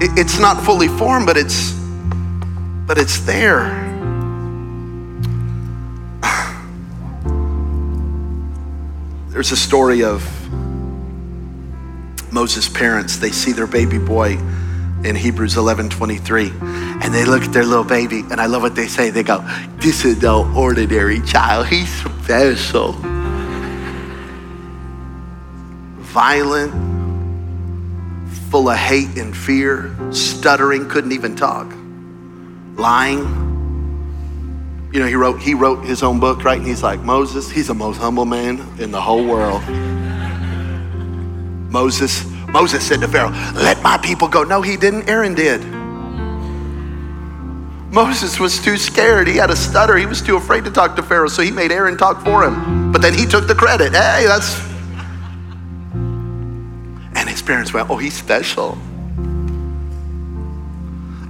[0.00, 1.72] It, it's not fully formed, but it's
[2.86, 3.64] but it's there.
[9.30, 10.22] There's a story of
[12.32, 13.16] Moses' parents.
[13.16, 14.38] They see their baby boy
[15.02, 16.52] in Hebrews 11 23.
[17.02, 19.10] And they look at their little baby, and I love what they say.
[19.10, 19.44] They go,
[19.78, 21.90] This is no ordinary child, he's
[22.22, 23.19] special
[26.10, 26.72] violent,
[28.50, 31.72] full of hate and fear, stuttering, couldn't even talk,
[32.76, 33.18] lying.
[34.92, 36.58] You know, he wrote, he wrote his own book, right?
[36.58, 39.62] And he's like, Moses, he's the most humble man in the whole world.
[41.70, 44.42] Moses, Moses said to Pharaoh, let my people go.
[44.42, 45.08] No, he didn't.
[45.08, 45.64] Aaron did.
[47.92, 49.28] Moses was too scared.
[49.28, 49.96] He had a stutter.
[49.96, 52.90] He was too afraid to talk to Pharaoh, so he made Aaron talk for him.
[52.90, 53.92] But then he took the credit.
[53.92, 54.69] Hey, that's
[57.50, 58.78] parents went, Oh, he's special.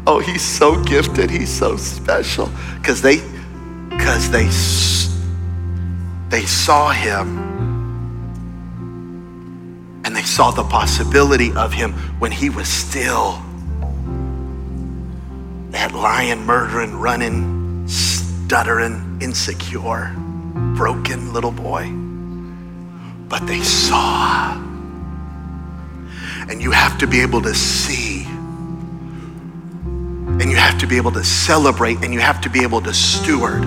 [0.07, 1.31] Oh, he's so gifted.
[1.31, 2.51] He's so special.
[2.77, 3.23] Because they,
[3.89, 4.45] because they,
[6.29, 7.39] they saw him
[10.05, 13.43] and they saw the possibility of him when he was still
[15.71, 20.15] that lying, murdering, running, stuttering, insecure,
[20.77, 21.89] broken little boy.
[23.27, 24.70] But they saw.
[26.51, 28.25] And you have to be able to see.
[30.41, 32.05] And you have to be able to celebrate.
[32.05, 33.65] And you have to be able to steward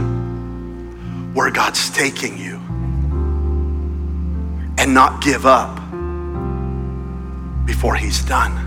[1.34, 2.58] where God's taking you.
[4.78, 5.78] And not give up
[7.65, 8.63] before He's done.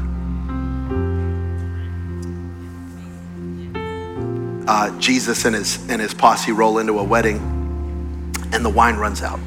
[4.66, 7.36] uh, Jesus and his, and his posse roll into a wedding
[8.52, 9.40] and the wine runs out.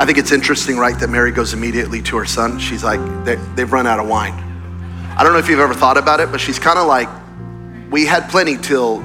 [0.00, 2.58] I think it's interesting, right, that Mary goes immediately to her son.
[2.58, 4.32] She's like, they, they've run out of wine.
[5.14, 7.06] I don't know if you've ever thought about it, but she's kind of like,
[7.90, 9.04] we had plenty till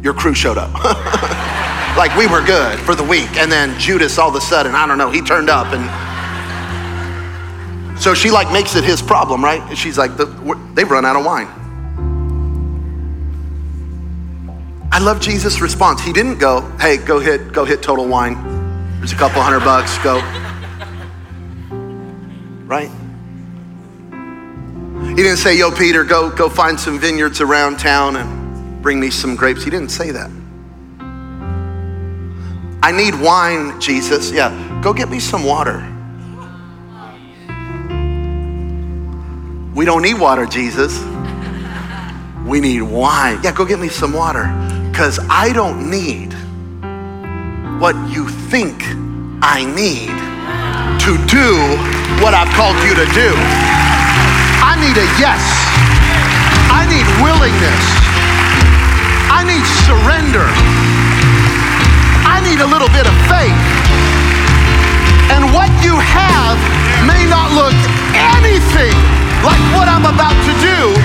[0.00, 0.72] your crew showed up.
[1.96, 3.36] like we were good for the week.
[3.36, 5.90] And then Judas, all of a sudden, I don't know, he turned up and
[8.00, 9.60] so she like makes it his problem, right?
[9.62, 11.48] And she's like, they've run out of wine.
[14.92, 16.00] I love Jesus' response.
[16.00, 18.57] He didn't go, hey, go hit, go hit Total Wine.
[18.98, 20.20] There's a couple hundred bucks, go.
[22.66, 22.90] Right?
[25.16, 29.10] He didn't say, yo, Peter, go, go find some vineyards around town and bring me
[29.10, 29.64] some grapes.
[29.64, 30.30] He didn't say that.
[32.82, 34.30] I need wine, Jesus.
[34.30, 35.78] Yeah, go get me some water.
[39.74, 41.00] We don't need water, Jesus.
[42.46, 43.40] We need wine.
[43.42, 44.44] Yeah, go get me some water
[44.90, 46.27] because I don't need
[47.78, 48.82] what you think
[49.38, 50.10] I need
[51.06, 51.54] to do
[52.18, 53.30] what I've called you to do.
[54.58, 55.38] I need a yes.
[56.74, 57.84] I need willingness.
[59.30, 60.42] I need surrender.
[62.26, 63.62] I need a little bit of faith.
[65.30, 66.58] And what you have
[67.06, 67.78] may not look
[68.10, 68.96] anything
[69.46, 70.98] like what I'm about to do.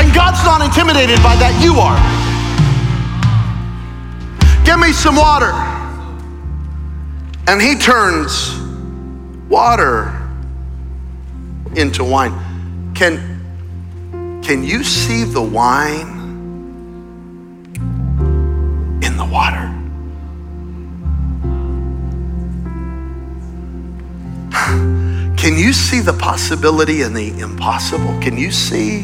[0.00, 2.00] And God's not intimidated by that, you are.
[4.64, 5.65] Give me some water.
[7.48, 8.58] And he turns
[9.48, 10.12] water
[11.76, 12.92] into wine.
[12.94, 16.08] Can, can you see the wine
[19.02, 19.72] in the water?
[25.36, 28.18] Can you see the possibility and the impossible?
[28.20, 29.02] Can you see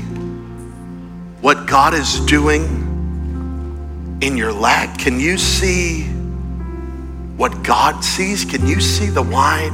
[1.40, 2.62] what God is doing
[4.20, 4.98] in your lack?
[4.98, 6.11] Can you see
[7.36, 8.44] what God sees?
[8.44, 9.72] Can you see the wine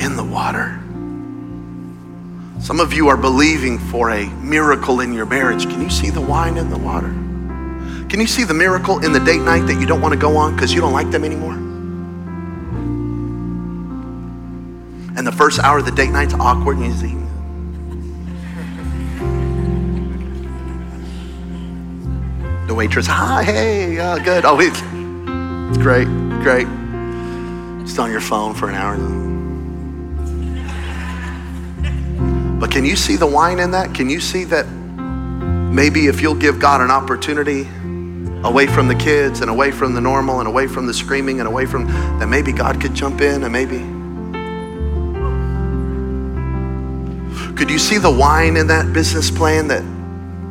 [0.00, 0.78] in the water?
[2.60, 5.64] Some of you are believing for a miracle in your marriage.
[5.64, 7.08] Can you see the wine in the water?
[8.08, 10.36] Can you see the miracle in the date night that you don't want to go
[10.36, 11.54] on because you don't like them anymore?
[15.16, 17.16] And the first hour of the date night's awkward and you see,
[22.66, 24.44] The waitress, hi, hey, uh, good.
[24.44, 24.56] Oh,
[25.72, 26.06] it's great,
[26.42, 26.66] great.
[27.86, 28.98] Just on your phone for an hour.
[32.60, 33.94] But can you see the wine in that?
[33.94, 37.66] Can you see that maybe if you'll give God an opportunity
[38.46, 41.48] away from the kids and away from the normal and away from the screaming and
[41.48, 41.86] away from
[42.18, 43.78] that maybe God could jump in and maybe
[47.56, 49.82] could you see the wine in that business plan that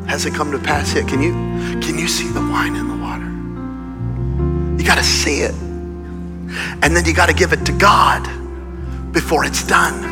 [0.09, 1.07] hasn't come to pass yet?
[1.07, 1.31] Can you
[1.79, 3.00] can you see the wine in the
[4.91, 5.53] got to see it.
[6.83, 8.23] And then you got to give it to God
[9.13, 10.09] before it's done.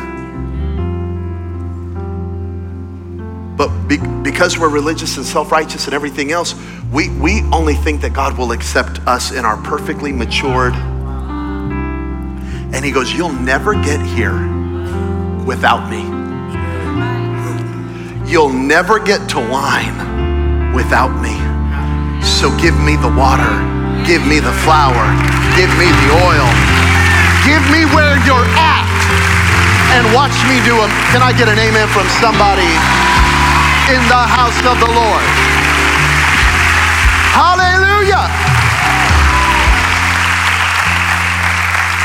[3.58, 6.54] But be, because we're religious and self-righteous and everything else,
[6.90, 10.72] we, we only think that God will accept us in our perfectly matured.
[12.72, 14.38] And he goes, you'll never get here
[15.44, 16.00] without me.
[18.30, 21.36] You'll never get to wine without me.
[22.24, 23.78] So give me the water,
[24.10, 25.06] give me the flour,
[25.54, 26.48] give me the oil,
[27.46, 28.82] give me where you're at,
[29.94, 30.90] and watch me do them.
[31.14, 32.66] Can I get an amen from somebody
[33.86, 35.22] in the house of the Lord?
[37.38, 38.26] Hallelujah.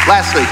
[0.05, 0.45] Lastly,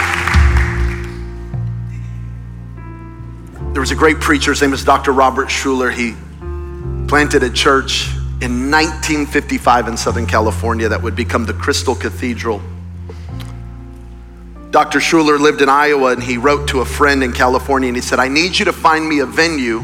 [3.74, 5.12] There was a great preacher, his name was Dr.
[5.12, 5.92] Robert Schuller.
[5.92, 6.16] He
[7.08, 8.08] planted a church
[8.44, 12.62] in 1955 in Southern California that would become the Crystal Cathedral.
[14.72, 15.00] Dr.
[15.00, 18.20] Schuller lived in Iowa and he wrote to a friend in California and he said,
[18.20, 19.80] I need you to find me a venue.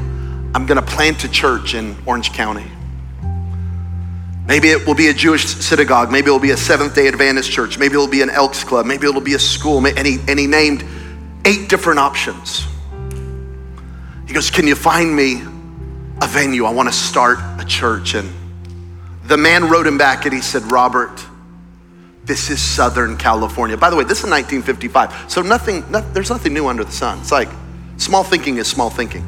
[0.54, 2.70] I'm going to plant a church in Orange County.
[4.46, 6.12] Maybe it will be a Jewish synagogue.
[6.12, 7.78] Maybe it will be a Seventh day Adventist church.
[7.78, 8.86] Maybe it will be an Elks Club.
[8.86, 9.86] Maybe it'll be a school.
[9.86, 10.84] And he, and he named
[11.46, 12.66] eight different options.
[14.28, 15.44] He goes, Can you find me
[16.22, 16.66] a venue.
[16.66, 18.14] I want to start a church.
[18.14, 18.30] And
[19.30, 21.24] the man wrote him back and he said, Robert,
[22.24, 23.78] this is Southern California.
[23.78, 25.32] By the way, this is 1955.
[25.32, 27.20] So nothing, no, there's nothing new under the sun.
[27.20, 27.50] It's like
[27.98, 29.24] small thinking is small thinking.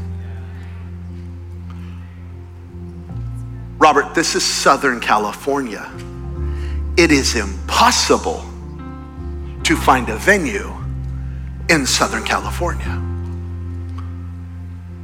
[3.78, 5.88] Robert, this is Southern California.
[6.98, 8.44] It is impossible
[9.64, 10.76] to find a venue
[11.70, 12.90] in Southern California.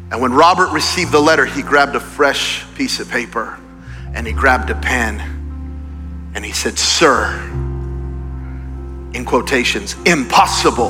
[0.10, 3.60] And when Robert received the letter, he grabbed a fresh piece of paper
[4.18, 5.22] and he grabbed a pen
[6.34, 7.40] and he said, Sir,
[9.14, 10.90] in quotations, impossible.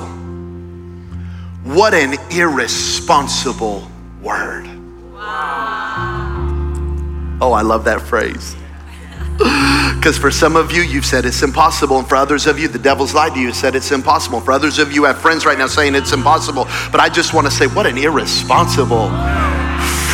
[1.66, 3.86] What an irresponsible
[4.22, 4.66] word.
[5.14, 6.38] Wow.
[7.42, 8.56] Oh, I love that phrase.
[9.98, 11.98] Because for some of you, you've said it's impossible.
[11.98, 14.40] And for others of you, the devil's lied to you, and said it's impossible.
[14.40, 16.66] For others of you, have friends right now saying it's impossible.
[16.92, 19.10] But I just want to say, what an irresponsible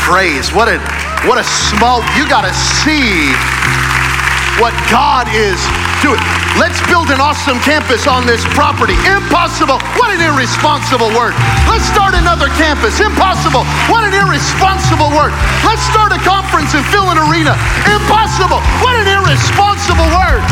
[0.05, 0.51] phrase.
[0.53, 3.31] What a, what a small, you got to see
[4.59, 5.57] what God is
[6.03, 6.19] doing.
[6.59, 8.93] Let's build an awesome campus on this property.
[9.07, 9.79] Impossible.
[9.97, 11.33] What an irresponsible word.
[11.65, 12.99] Let's start another campus.
[12.99, 13.63] Impossible.
[13.87, 15.31] What an irresponsible word.
[15.63, 17.55] Let's start a conference and fill an arena.
[17.87, 18.59] Impossible.
[18.83, 20.43] What an irresponsible word.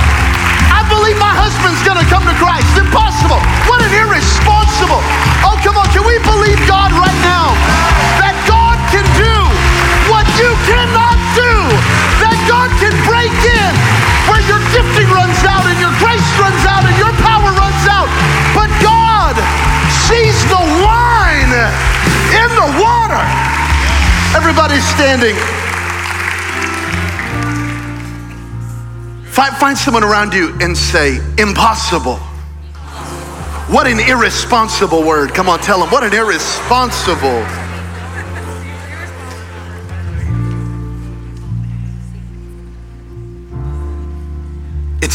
[0.71, 2.71] I believe my husband's gonna come to Christ.
[2.79, 3.37] Impossible.
[3.67, 5.03] What an irresponsible.
[5.45, 5.85] Oh, come on.
[5.91, 7.41] Can we believe God right now
[10.41, 11.53] you cannot do?
[12.25, 13.73] That God can break in
[14.25, 18.09] where your gifting runs out and your grace runs out and your power runs out.
[18.57, 19.37] But God
[20.09, 21.53] sees the wine
[22.33, 23.21] in the water.
[24.33, 25.37] Everybody's standing.
[29.29, 32.17] Find, find someone around you and say, impossible.
[33.69, 35.33] What an irresponsible word.
[35.33, 37.45] Come on, tell them, what an irresponsible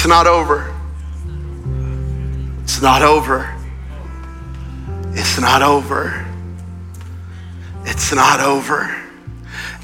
[0.07, 0.73] It's not over.
[2.63, 3.53] It's not over.
[5.15, 6.25] It's not over.
[7.85, 8.97] It's not over.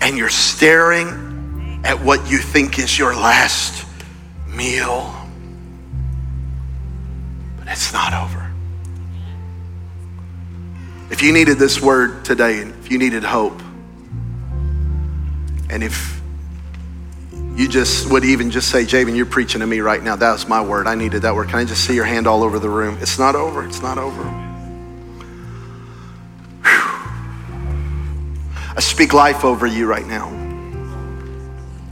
[0.00, 3.84] And you're staring at what you think is your last
[4.46, 5.12] meal.
[7.58, 8.48] But it's not over.
[11.10, 13.60] If you needed this word today, if you needed hope,
[15.68, 16.21] and if
[17.54, 20.16] you just would even just say, Jabin, you're preaching to me right now.
[20.16, 20.86] That was my word.
[20.86, 21.48] I needed that word.
[21.48, 22.96] Can I just see your hand all over the room?
[23.00, 23.64] It's not over.
[23.64, 24.22] It's not over.
[26.62, 26.72] Whew.
[28.74, 30.28] I speak life over you right now.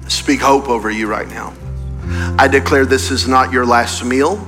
[0.05, 1.55] I speak hope over you right now.
[2.39, 4.47] I declare this is not your last meal.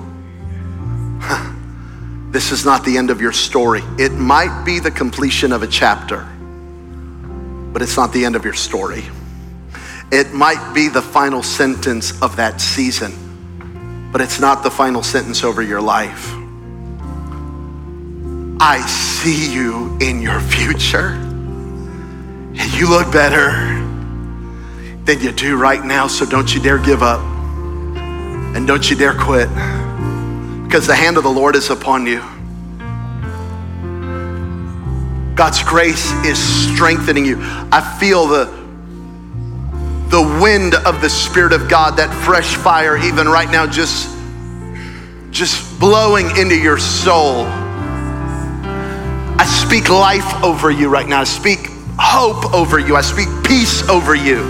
[2.33, 3.83] This is not the end of your story.
[3.99, 6.27] It might be the completion of a chapter,
[7.75, 9.05] but it's not the end of your story.
[10.13, 15.43] It might be the final sentence of that season, but it's not the final sentence
[15.43, 16.31] over your life.
[18.61, 21.15] I see you in your future.
[22.55, 23.53] And you look better
[25.07, 27.23] than you do right now, so don't you dare give up.
[27.23, 29.49] And don't you dare quit.
[29.49, 32.21] Because the hand of the Lord is upon you.
[35.35, 37.39] God's grace is strengthening you.
[37.41, 38.62] I feel the
[40.13, 44.15] the wind of the Spirit of God, that fresh fire, even right now, just,
[45.31, 47.47] just blowing into your soul.
[49.39, 51.23] I speak life over you right now.
[51.23, 51.61] I speak
[51.99, 52.95] hope over you.
[52.95, 54.43] I speak peace over you.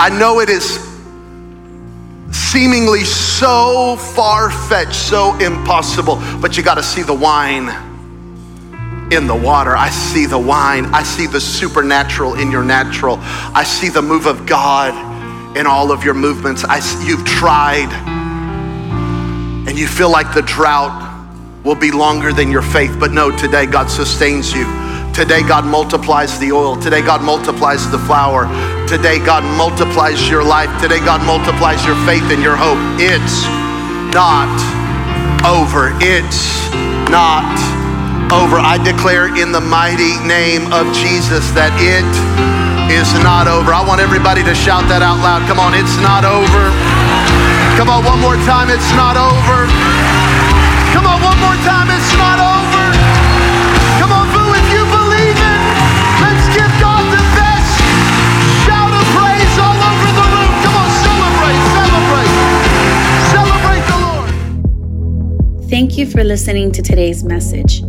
[0.00, 0.80] I know it is
[2.32, 7.89] seemingly so far fetched, so impossible, but you got to see the wine
[9.10, 9.76] in the water.
[9.76, 10.86] I see the wine.
[10.86, 13.18] I see the supernatural in your natural.
[13.20, 14.94] I see the move of God
[15.56, 16.64] in all of your movements.
[16.64, 17.92] I, you've tried
[19.68, 21.08] and you feel like the drought
[21.64, 22.96] will be longer than your faith.
[22.98, 24.64] But no, today God sustains you.
[25.12, 26.76] Today God multiplies the oil.
[26.76, 28.46] Today God multiplies the flour.
[28.86, 30.70] Today God multiplies your life.
[30.80, 32.78] Today God multiplies your faith and your hope.
[32.98, 33.44] It's
[34.14, 34.48] not
[35.44, 35.90] over.
[36.00, 36.70] It's
[37.10, 37.79] not
[38.32, 38.62] over.
[38.62, 42.06] I declare in the mighty name of Jesus that it
[42.90, 43.74] is not over.
[43.74, 45.42] I want everybody to shout that out loud.
[45.50, 46.70] Come on, it's not over.
[47.74, 49.66] Come on, one more time, it's not over.
[50.94, 52.86] Come on, one more time, it's not over.
[53.98, 55.60] Come on, boo, if you believe it,
[56.22, 57.82] let's give God the best
[58.62, 60.54] shout of praise all over the room.
[60.62, 62.32] Come on, celebrate, celebrate,
[63.34, 64.30] celebrate the Lord.
[65.66, 67.82] Thank you for listening to today's message.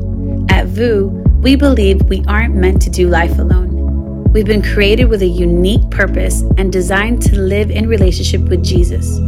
[0.72, 1.12] VOUS,
[1.42, 4.32] we believe we aren't meant to do life alone.
[4.32, 9.20] We've been created with a unique purpose and designed to live in relationship with Jesus.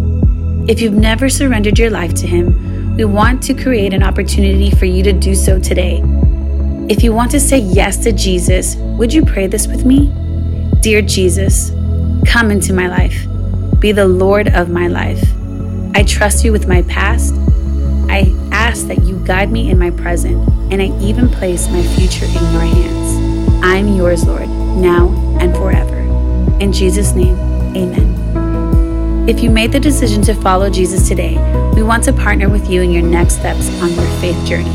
[0.69, 4.85] If you've never surrendered your life to Him, we want to create an opportunity for
[4.85, 6.01] you to do so today.
[6.87, 10.13] If you want to say yes to Jesus, would you pray this with me?
[10.79, 11.71] Dear Jesus,
[12.25, 13.27] come into my life.
[13.81, 15.21] Be the Lord of my life.
[15.95, 17.33] I trust you with my past.
[18.09, 18.33] I
[18.63, 20.37] ask that you guide me in my present,
[20.71, 23.61] and I even place my future in your hands.
[23.61, 25.09] I'm yours, Lord, now
[25.41, 25.97] and forever.
[26.61, 27.35] In Jesus' name,
[27.75, 29.27] amen.
[29.27, 31.35] If you made the decision to follow Jesus today,
[31.75, 34.71] we want to partner with you in your next steps on your faith journey.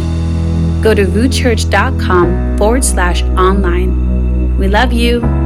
[0.83, 4.59] Go to vouschurch.com forward slash online.
[4.59, 5.38] We love you.